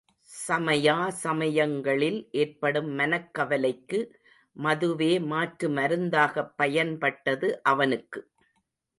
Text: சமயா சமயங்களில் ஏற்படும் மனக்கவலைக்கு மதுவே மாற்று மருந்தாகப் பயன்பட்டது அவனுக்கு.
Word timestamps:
சமயா 0.31 1.07
சமயங்களில் 1.15 2.17
ஏற்படும் 2.31 2.89
மனக்கவலைக்கு 2.99 3.99
மதுவே 4.55 5.19
மாற்று 5.25 5.69
மருந்தாகப் 5.69 6.53
பயன்பட்டது 6.57 7.49
அவனுக்கு. 7.63 8.21